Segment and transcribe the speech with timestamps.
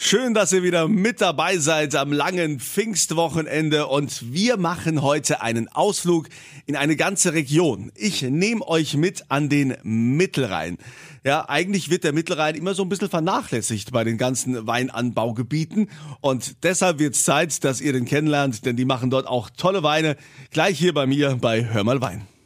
[0.00, 5.66] Schön, dass ihr wieder mit dabei seid am langen Pfingstwochenende und wir machen heute einen
[5.66, 6.28] Ausflug
[6.66, 7.90] in eine ganze Region.
[7.96, 10.78] Ich nehme euch mit an den Mittelrhein.
[11.24, 15.90] Ja, eigentlich wird der Mittelrhein immer so ein bisschen vernachlässigt bei den ganzen Weinanbaugebieten
[16.20, 19.82] und deshalb wird es Zeit, dass ihr den kennenlernt, denn die machen dort auch tolle
[19.82, 20.16] Weine.
[20.52, 22.37] Gleich hier bei mir bei Hör mal Wein.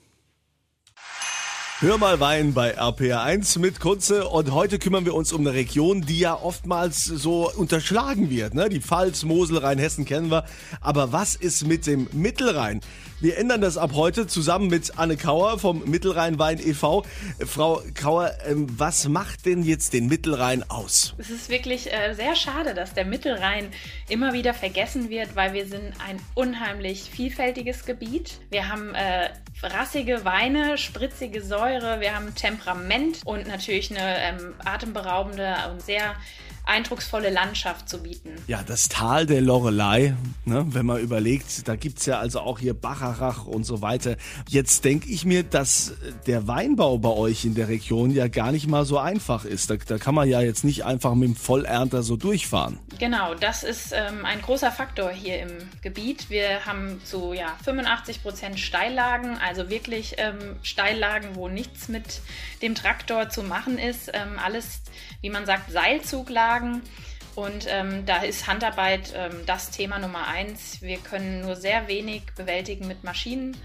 [1.83, 6.03] Hör mal Wein bei RPR1 mit Kunze und heute kümmern wir uns um eine Region,
[6.03, 8.55] die ja oftmals so unterschlagen wird.
[8.55, 8.69] Ne?
[8.69, 10.45] Die Pfalz, Mosel, Rheinhessen kennen wir.
[10.81, 12.83] Aber was ist mit dem Mittelrhein?
[13.23, 17.05] Wir ändern das ab heute zusammen mit Anne Kauer vom Mittelrhein Wein e.V.
[17.47, 21.15] Frau Kauer, ähm, was macht denn jetzt den Mittelrhein aus?
[21.19, 23.69] Es ist wirklich äh, sehr schade, dass der Mittelrhein
[24.09, 28.39] immer wieder vergessen wird, weil wir sind ein unheimlich vielfältiges Gebiet.
[28.51, 29.31] Wir haben äh,
[29.63, 31.43] rassige Weine, spritzige
[31.81, 36.15] Säure, wir haben Temperament und natürlich eine ähm, atemberaubende und sehr
[36.65, 38.31] eindrucksvolle Landschaft zu bieten.
[38.47, 42.61] Ja, das Tal der Lorelei, ne, wenn man überlegt, da gibt es ja also auch
[42.61, 44.17] hier Bacharach und so weiter.
[44.49, 45.95] Jetzt denke ich mir, dass
[46.27, 49.71] der Weinbau bei euch in der Region ja gar nicht mal so einfach ist.
[49.71, 52.79] Da, da kann man ja jetzt nicht einfach mit dem Vollernter so durchfahren.
[52.99, 55.51] Genau, das ist ähm, ein großer Faktor hier im
[55.83, 56.31] Gebiet.
[56.31, 62.21] Wir haben so ja, 85 Prozent Steillagen, also wirklich ähm, Steillagen, wo nichts mit
[62.63, 64.11] dem Traktor zu machen ist.
[64.13, 64.83] Ähm, alles,
[65.21, 66.52] wie man sagt, Seilzuglagen.
[67.35, 70.83] Und ähm, da ist Handarbeit ähm, das Thema Nummer eins.
[70.83, 73.57] Wir können nur sehr wenig bewältigen mit Maschinen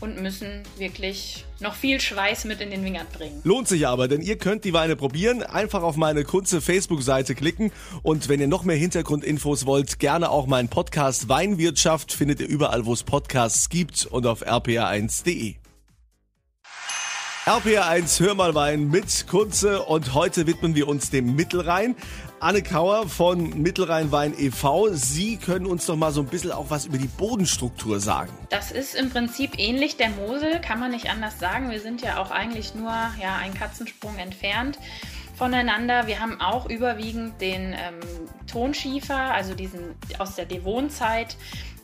[0.00, 3.40] und müssen wirklich noch viel Schweiß mit in den Wingert bringen.
[3.44, 5.42] Lohnt sich aber, denn ihr könnt die Weine probieren.
[5.42, 10.46] Einfach auf meine Kunze Facebook-Seite klicken und wenn ihr noch mehr Hintergrundinfos wollt, gerne auch
[10.46, 15.56] meinen Podcast Weinwirtschaft findet ihr überall, wo es Podcasts gibt und auf rpa1.de.
[17.46, 21.94] RPR1 Hör mal Wein mit Kunze und heute widmen wir uns dem Mittelrhein.
[22.40, 24.88] Anne Kauer von Mittelrhein Wein e.V.
[24.94, 28.32] Sie können uns doch mal so ein bisschen auch was über die Bodenstruktur sagen.
[28.48, 31.70] Das ist im Prinzip ähnlich der Mosel, kann man nicht anders sagen.
[31.70, 32.90] Wir sind ja auch eigentlich nur
[33.22, 34.80] ja, einen Katzensprung entfernt
[35.36, 36.08] voneinander.
[36.08, 38.00] Wir haben auch überwiegend den ähm,
[38.50, 41.36] Tonschiefer, also diesen aus der Devonzeit.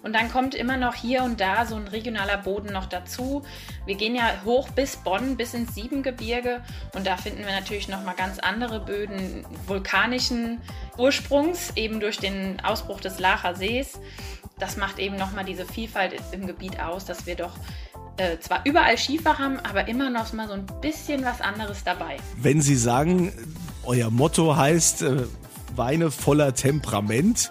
[0.03, 3.43] Und dann kommt immer noch hier und da so ein regionaler Boden noch dazu.
[3.87, 6.61] Wir gehen ja hoch bis Bonn, bis ins Siebengebirge
[6.95, 10.61] und da finden wir natürlich noch mal ganz andere Böden vulkanischen
[10.99, 14.01] Ursprungs, eben durch den Ausbruch des Lacher Sees.
[14.59, 17.53] Das macht eben noch mal diese Vielfalt im Gebiet aus, dass wir doch
[18.17, 22.17] äh, zwar überall Schiefer haben, aber immer noch mal so ein bisschen was anderes dabei.
[22.37, 23.33] Wenn Sie sagen,
[23.85, 25.25] euer Motto heißt äh,
[25.75, 27.51] Weine voller Temperament,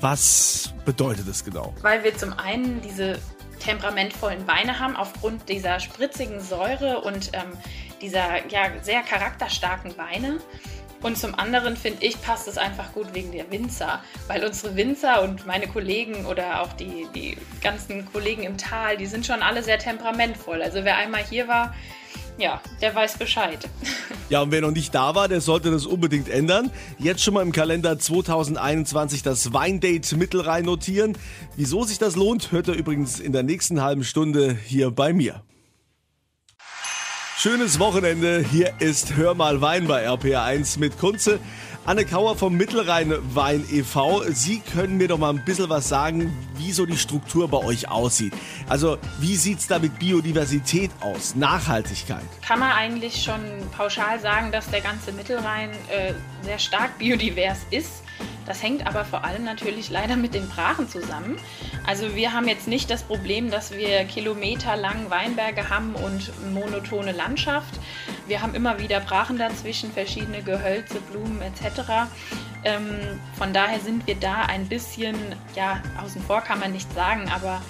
[0.00, 1.74] was bedeutet das genau?
[1.82, 3.18] Weil wir zum einen diese
[3.58, 7.52] temperamentvollen Weine haben, aufgrund dieser spritzigen Säure und ähm,
[8.00, 10.38] dieser ja, sehr charakterstarken Weine.
[11.00, 15.22] Und zum anderen finde ich, passt es einfach gut wegen der Winzer, weil unsere Winzer
[15.22, 19.62] und meine Kollegen oder auch die, die ganzen Kollegen im Tal, die sind schon alle
[19.62, 20.60] sehr temperamentvoll.
[20.60, 21.74] Also wer einmal hier war,
[22.38, 23.68] ja, der weiß Bescheid.
[24.28, 26.70] Ja, und wer noch nicht da war, der sollte das unbedingt ändern.
[26.98, 31.16] Jetzt schon mal im Kalender 2021 das Weindate Mittelrhein notieren.
[31.56, 35.42] Wieso sich das lohnt, hört ihr übrigens in der nächsten halben Stunde hier bei mir.
[37.38, 38.44] Schönes Wochenende.
[38.50, 41.38] Hier ist Hör mal Wein bei RPR1 mit Kunze.
[41.88, 44.22] Anne Kauer vom Mittelrhein Wein e.V.
[44.28, 47.88] Sie können mir doch mal ein bisschen was sagen, wie so die Struktur bei euch
[47.88, 48.34] aussieht.
[48.68, 51.34] Also, wie sieht es da mit Biodiversität aus?
[51.34, 52.26] Nachhaltigkeit?
[52.46, 53.40] Kann man eigentlich schon
[53.74, 56.12] pauschal sagen, dass der ganze Mittelrhein äh,
[56.42, 58.02] sehr stark biodivers ist.
[58.44, 61.38] Das hängt aber vor allem natürlich leider mit den Brachen zusammen.
[61.86, 67.80] Also wir haben jetzt nicht das Problem, dass wir kilometerlang Weinberge haben und monotone Landschaft.
[68.28, 72.08] Wir haben immer wieder Brachen dazwischen, verschiedene Gehölze, Blumen etc.
[72.62, 72.98] Ähm,
[73.38, 75.16] von daher sind wir da ein bisschen,
[75.56, 77.62] ja, außen vor kann man nicht sagen, aber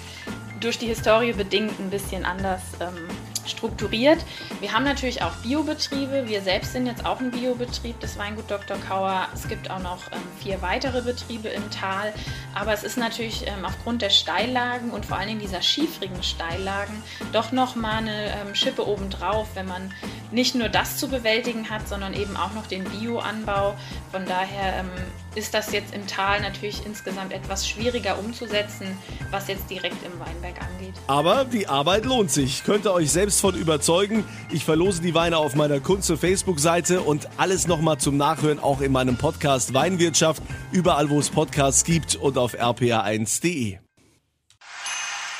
[0.59, 3.07] durch die Historie bedingt ein bisschen anders ähm,
[3.45, 4.19] strukturiert.
[4.59, 6.27] Wir haben natürlich auch Biobetriebe.
[6.27, 8.77] Wir selbst sind jetzt auch ein Biobetrieb des Weingut Dr.
[8.77, 9.27] Kauer.
[9.33, 12.13] Es gibt auch noch ähm, vier weitere Betriebe im Tal.
[12.53, 17.01] Aber es ist natürlich ähm, aufgrund der Steillagen und vor allen Dingen dieser schiefrigen Steillagen
[17.31, 19.93] doch nochmal eine ähm, Schippe obendrauf, wenn man
[20.31, 23.75] nicht nur das zu bewältigen hat, sondern eben auch noch den Bioanbau.
[24.11, 24.89] Von daher ähm,
[25.35, 28.87] ist das jetzt im Tal natürlich insgesamt etwas schwieriger umzusetzen,
[29.31, 30.93] was jetzt direkt im Weinberg angeht.
[31.07, 32.63] Aber die Arbeit lohnt sich.
[32.63, 34.23] Könnt ihr euch selbst von überzeugen.
[34.51, 38.91] Ich verlose die Weine auf meiner Kunze Facebook-Seite und alles nochmal zum Nachhören auch in
[38.91, 43.79] meinem Podcast Weinwirtschaft, überall wo es Podcasts gibt und auf rpa1.de.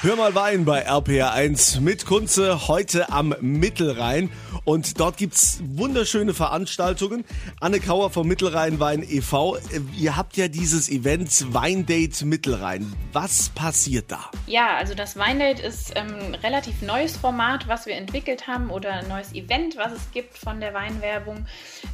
[0.01, 4.31] Hör mal Wein bei RPR1 mit Kunze heute am Mittelrhein.
[4.63, 7.25] Und dort gibt's wunderschöne Veranstaltungen.
[7.59, 9.57] Anne Kauer vom Mittelrhein Wein e.V.
[9.97, 12.93] Ihr habt ja dieses Event Weindate Mittelrhein.
[13.11, 14.31] Was passiert da?
[14.47, 18.93] Ja, also das Weindate ist ähm, ein relativ neues Format, was wir entwickelt haben oder
[18.93, 21.45] ein neues Event, was es gibt von der Weinwerbung.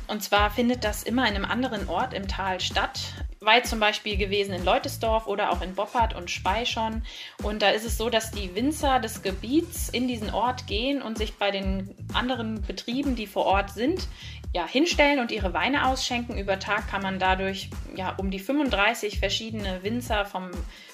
[0.06, 3.00] Und zwar findet das immer in einem anderen Ort im Tal statt
[3.46, 7.04] war zum Beispiel gewesen in Leutesdorf oder auch in Boppard und Spey schon.
[7.44, 11.18] Und da ist es so, dass die Winzer des Gebiets in diesen Ort gehen und
[11.18, 14.07] sich bei den anderen Betrieben, die vor Ort sind,
[14.56, 16.38] ja, hinstellen und ihre Weine ausschenken.
[16.38, 20.50] Über Tag kann man dadurch ja, um die 35 verschiedene Winzer vom,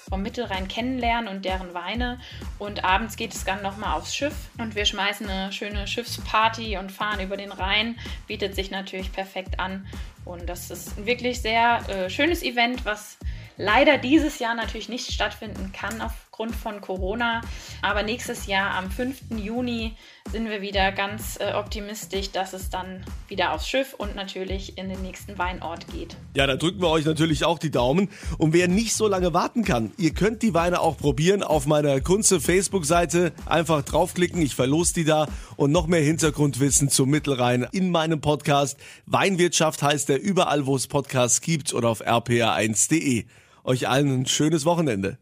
[0.08, 2.20] vom Mittelrhein kennenlernen und deren Weine.
[2.58, 6.90] Und abends geht es dann nochmal aufs Schiff und wir schmeißen eine schöne Schiffsparty und
[6.90, 7.96] fahren über den Rhein.
[8.26, 9.86] Bietet sich natürlich perfekt an.
[10.24, 13.16] Und das ist ein wirklich sehr äh, schönes Event, was
[13.56, 16.00] leider dieses Jahr natürlich nicht stattfinden kann
[16.32, 17.42] aufgrund von Corona.
[17.82, 19.36] Aber nächstes Jahr am 5.
[19.36, 19.92] Juni
[20.30, 24.88] sind wir wieder ganz äh, optimistisch, dass es dann wieder aufs Schiff und natürlich in
[24.88, 26.16] den nächsten Weinort geht.
[26.34, 28.08] Ja, da drücken wir euch natürlich auch die Daumen.
[28.38, 32.00] Und wer nicht so lange warten kann, ihr könnt die Weine auch probieren auf meiner
[32.00, 33.32] Kunze Facebook-Seite.
[33.44, 38.78] Einfach draufklicken, ich verlose die da und noch mehr Hintergrundwissen zum Mittelrhein in meinem Podcast.
[39.04, 43.26] Weinwirtschaft heißt er überall, wo es Podcasts gibt oder auf rpa1.de.
[43.64, 45.18] Euch allen ein schönes Wochenende.